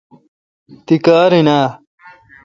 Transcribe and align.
تی 0.85 0.95
کار 1.05 1.31
این 1.37 1.49
اؘ 1.57 1.67